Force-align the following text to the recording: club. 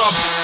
club. 0.00 0.39